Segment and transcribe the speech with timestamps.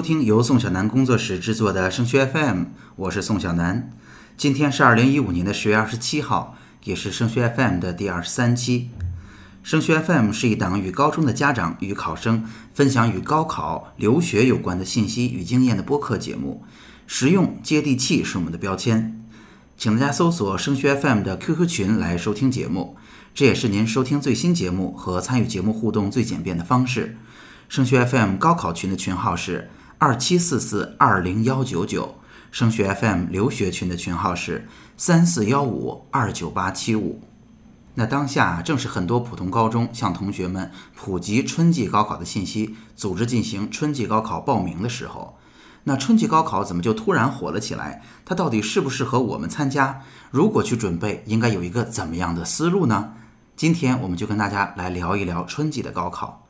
[0.00, 2.64] 收听由宋小南工作室制作的升学 FM，
[2.96, 3.92] 我是宋小南。
[4.34, 8.88] 今天是二零一五年的十月二十七号，也是升学 FM 的第二十三期。
[9.62, 16.64] 升学 FM 是一档与高中的家长与考生分享与高考、留学有关的信息与经验的播客节目，
[17.06, 19.22] 实用接地气是我们的标签。
[19.76, 22.96] 请大家搜索升学 FM 的 QQ 群来收听节目，
[23.34, 27.18] 这也是您收听最新节目和参与节目互动最简便的方式。
[27.68, 29.68] 升学 FM 高考群的群号是
[30.02, 32.14] 二七四四二零幺九九，
[32.50, 37.20] 升学 FM 留学群的群号是三四幺五二九八七五。
[37.96, 45.36] 那当下正是很多普通高中向同学们普及春季高考的信息，组织进行春季高考报名的时候。
[45.84, 48.00] 那春季高考怎么就突然火了起来？
[48.24, 50.00] 它到底适不适合我们参加？
[50.30, 53.12] 如果去准备，应该有一个怎么样的思路呢？
[53.54, 56.46] 今天我们就跟大家来聊一聊春季的高考。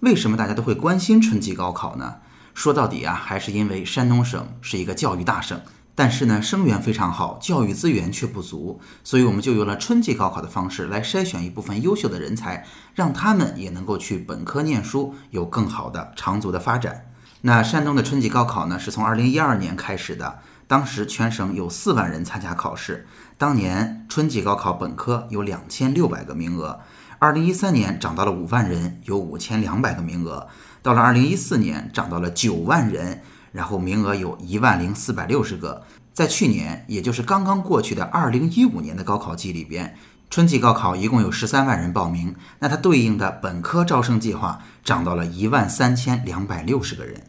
[0.00, 2.16] 为什么大家都会关心春季高考呢？
[2.54, 5.60] 说到底啊，还是因为山东省是一个教育大省，
[5.94, 17.06] 但是呢，生源非常好，教育资源却不足，所以我们就用了春季高考的方式来筛选一部分优秀的人才，让他们也能够去本科念书，有更好的长足的发展。
[17.42, 23.06] 那山东的春季高考呢，是从二零一二年开始的，当时全省有四万人参加考试，
[23.38, 26.80] 当年春季高考本科有两千六百个名额。
[27.20, 30.48] 二零一三年涨到了五万人，有五千两百个名额。
[30.80, 33.20] 到了二零一四年，涨到了九万人，
[33.52, 35.82] 然后名额有一万零四百六十个。
[36.14, 39.94] 在去年，也就是刚刚过去的二零一五年的高考季里边，
[40.30, 47.24] 春季高考一共有十三万人报名，那它对应的本科招生计划涨到了一万三千两百六十个人。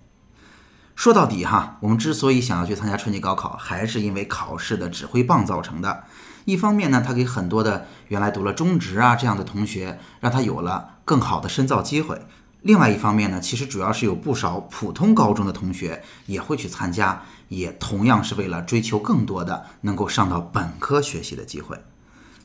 [0.95, 6.06] 说到底哈，我们之所以想要去参加春季高考，还是因为考试的指挥棒造成的。
[6.45, 12.16] 一方面呢，他给很多的原来读了中职啊这样的同学，让他有了更好的深造机会；
[12.62, 21.78] 另外一方面呢，其实主要是有不少普通高中的同学也会去参加，也同样是为了追求更多的能够上到本科学习的机会。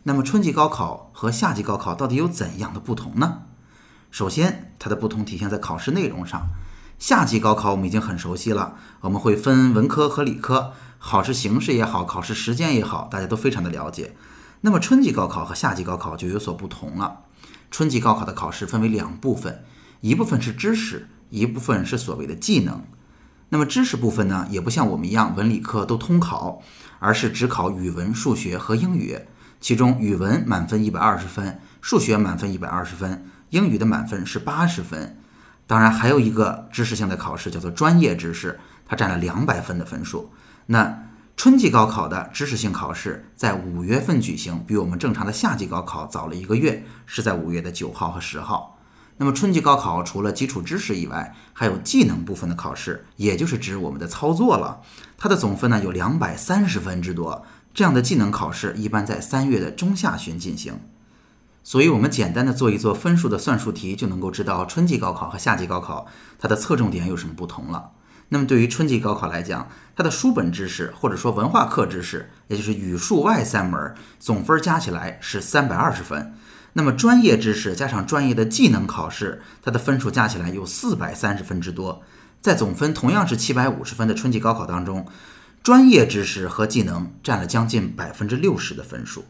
[0.05, 3.43] 那么春季高考和夏季高考到底有怎样的不同呢？
[4.11, 6.49] 首先，它的不同体现在考试内容上。
[6.99, 10.73] 夏季高考我们已经很熟悉了，我们会分文科和理科。
[11.09, 14.17] 考试形式也好，考试时间也好，大家都非常的了解。
[14.63, 17.21] 那么春季高考和夏季高考就有所不同了。
[17.71, 19.63] 春季高考的考试分为两部分，
[20.01, 22.83] 一部分是知识，一部分是所谓的技能。
[23.51, 26.61] 那么知识部分呢，也不像我们一样文理科都通考，
[26.99, 29.17] 而是只考语文、数学和英语。
[29.61, 35.17] 其中语文满分一百二十分，数学满分一百二十分，英语的满分是八十分。
[35.69, 40.33] 当然还有一个知识性的考试叫做专业知识，它占了两百分的分数。
[40.67, 41.05] 那
[41.37, 48.79] 春季高考的知识性考试在五月份举行，比我们正常的夏季高考早了一个月，是在五月的九号和十号。
[49.19, 54.83] 那么春季高考除了基础知识以外，还有技能部分的考试，也就是指我们的操作了。
[55.17, 57.45] 它的总分呢有两百三十分之多。
[57.73, 60.81] 这样的技能考试一般在三月的中下旬进行。
[61.63, 66.07] 所以，我们简单的做一做分数的算术题，就能够知道春季高考和夏季高考
[66.39, 67.91] 它的侧重点有什么不同了。
[68.29, 76.35] 那么对于春季高考来讲，它的书本知识或者说文化课知识，也就是语数外三门，总分加起来是三百二十分。
[76.73, 82.03] 那么专业知识加上专业的技能考试，它的分数加起来有四百三十分之多。
[82.43, 85.07] 在总分同样是七百五十分的春季高考当中，
[85.63, 89.25] 专业知识和技能占了将近百分之六十的分数。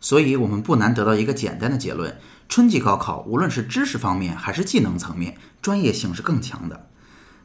[0.00, 2.16] 所以，我们不难得到一个简单的结论：
[2.48, 6.88] 春季高考无论是知识方面还是技能层面，专业性是更强的。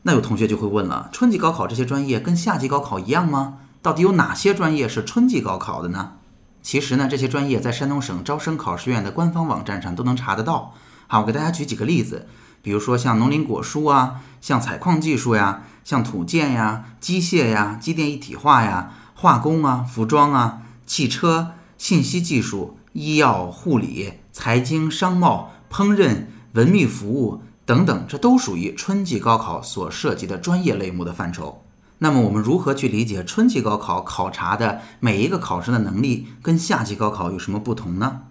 [0.03, 3.59] 那有同学就会问了：春季高考这些专业跟夏季高考一样吗？
[3.84, 6.13] 到底有哪些专业是春季高考的呢？
[6.63, 10.73] 其实呢，这些专业在山东省招生考试院的官方网站上都能查得到。
[11.07, 12.28] 好，我给大家举几个例子，
[12.61, 27.41] 比如说像农林果蔬啊，像采矿技术呀，像土建呀、机械呀、机电一体化呀、化工啊、服装啊、汽车、信息技术、医药护理、财经商贸、烹饪、文秘服务。
[27.66, 31.63] 等等，这都属于春季高考所涉及的专业类目的范畴。
[31.99, 38.22] 那么，我们如何去理解春季高考考察的每一个考生的能力跟夏季高考有什么不同呢？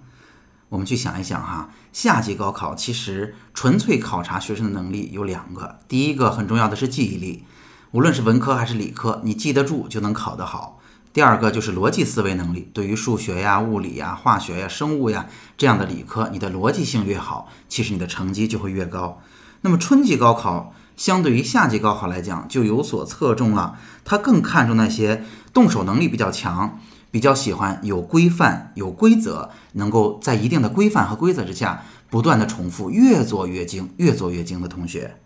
[0.71, 7.45] 我们去想一想哈，夏季高考其实纯粹考察学生的能力有两个，第一个很重要的是记忆力，
[7.93, 10.80] 无论是文科还是理科，你记得住就能考得好。
[11.13, 15.27] 第二个就是逻辑思维能力，对于数学呀、物理呀、化学呀、生物呀
[15.59, 19.21] 这样的理科，你的逻辑性越好，其实你的成绩就会越高。
[19.63, 26.79] 那么春季高考相对于夏季高考来讲就有所侧重了，它更看重那些动手能力比较强、
[27.11, 35.17] 比较喜欢有规范、有规则，能够在一定的规范和规则之下不断的重复，越做越精、越做越精的同学。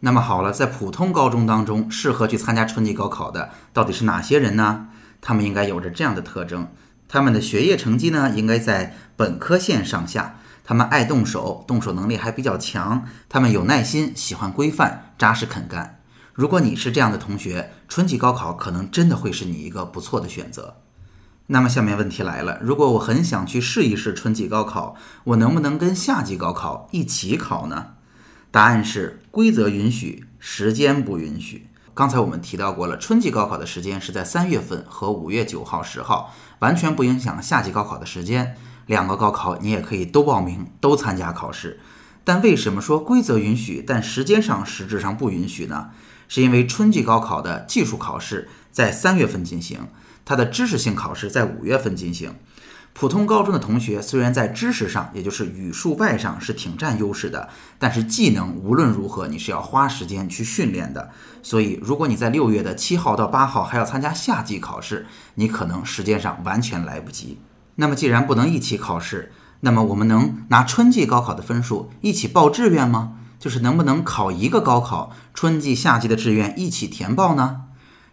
[0.00, 4.88] 那么好了，在普通高中当中，适合去参加春季高考的到底是哪些人呢？
[5.26, 6.68] 他们应该有着这样的特征：
[7.08, 16.02] 他们的学业成绩呢，应该在本科线上下；他们爱动手，动手能力还比较强；他们有耐心，喜欢规范，扎实肯干。
[16.34, 20.76] 如果你是这样的同学，春季高考可能真的会是你一个不错的选择。
[21.46, 24.94] 那么下面问题来了，如果我很想去试一试春季高考，
[25.24, 27.94] 我能不能跟夏季高考一起考呢？
[28.50, 31.68] 答案是规则允许，时间不允许。
[31.94, 38.56] 刚才我们提到过了，春季高考的时间是在三月份和五月九号、十号，完全不影响夏季高考的时间。
[38.86, 41.78] 两个高考你也可以都报名，都参加考试。
[42.24, 45.90] 但为什么说规则允许，但时间上实质上不允许呢？
[46.26, 49.86] 是因为春季高考的技术考试在三月份进行，
[50.24, 52.34] 它的知识性考试在五月份进行。
[52.94, 61.10] 普通高中的同学虽然在知识上，也就是语数外上是挺占优势的，但是技能无论如何你是要花时间去训练的。
[61.42, 67.40] 所以，如果你在六月的七号到八号还要参加夏季考试，你可能时间上完全来不及。
[67.74, 73.14] 那么，既然不能一起考试，那么我们能拿春季高考的分数一起报志愿吗？
[73.40, 77.62] 就是能不能考一个高考，春季、夏季的志愿一起填报呢？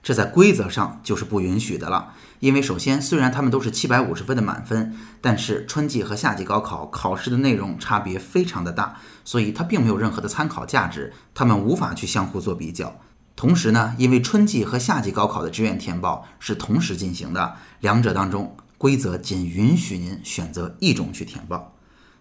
[0.04, 2.14] 这在规则上就是不允许的了。
[2.40, 13.00] 因为首先，虽然他们都是七百五十分的满分，但是春季和夏季高考考试的内容差别非常的大，所以它并没有任何的参考价值，他们无法去相互做比较。
[13.36, 21.76] 同时呢，因为春季和夏季高考的志愿填报是同时进行的，两者当中规则仅允许您选择一种去填报。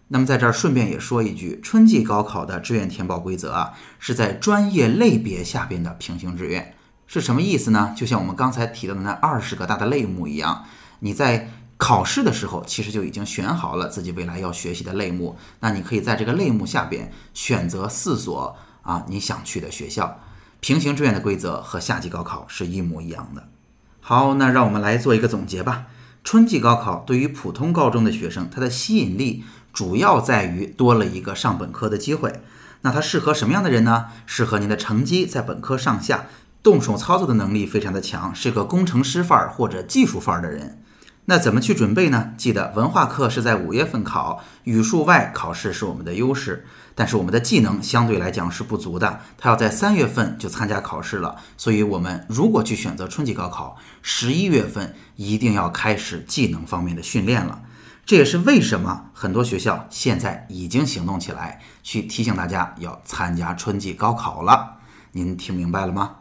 [0.08, 6.74] 那么在这儿顺便也说一句，春季高考的志愿填报规则啊，是在专业类别下边的平行志愿。
[7.12, 7.92] 是什么意思呢？
[7.96, 10.64] 就像我们刚才提到的那二十个大的类目一样，
[11.00, 20.20] 你在考试的时候其实就已经选好了自己未来要学习的类目，那你可以在这个类目下边选择四所啊你想去的学校。
[20.60, 23.48] 平行志愿的规则和夏季高考是一模一样的。
[24.00, 25.86] 好，那让我们来做一个总结吧。
[26.22, 29.42] 春季高考对于普通高中的学生，它的吸引力
[29.72, 32.40] 主要在于多了一个上本科的机会。
[32.82, 34.06] 那它适合什么样的人呢？
[34.26, 36.26] 适合您的成绩在本科上下。
[36.62, 40.82] 动手操作的能力非常的强，是个工程师范儿或者技术范儿的人。
[41.26, 42.32] 那怎么去准备呢？
[42.36, 51.36] 记得文化课是在五月份考，语数外考试是我们的优势，但是我们的技能相对来讲是不足的，他要在三月份就参加考试了。
[51.56, 57.62] 所以，我们如果去选择春季高考，十一月份一定要开始技能方面的训练了。
[58.04, 64.78] 这也是为什么很多学校现在已经行动起来，去提醒大家要参加春季高考了。
[65.12, 66.16] 您听明白了吗？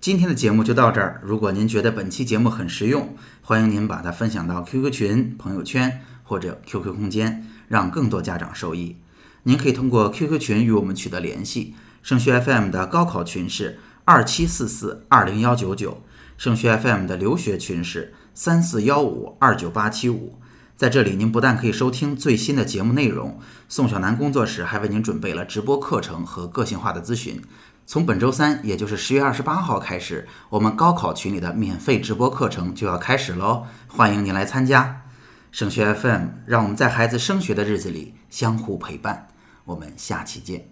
[0.00, 1.20] 今天的节目就到这儿。
[1.24, 8.96] 如果您觉得本期节目很实用，欢迎您把它分享到 QQ 群、朋友圈或者 QQ 空间，让更多家长受益。
[9.42, 11.74] 您可以通过 QQ 群与我们取得联系。
[12.00, 16.00] 升学 FM 的高考群是二七四四二零幺九九，
[16.36, 20.38] 升学 FM 的留学群是三四幺五二九八七五。
[20.76, 27.42] 在这里，您不但可以收听最新的节目内容，宋小楠工作室还为您准备了直播课程和个性化的咨询。
[27.88, 35.04] 从本周三，也就是十月二十八号开始，我们高考群里的免费直播课程就要开始喽，欢迎您来参加。
[35.50, 39.28] 升学 FM，让我们在孩子升学的日子里相互陪伴。
[39.64, 40.68] 我们下期见。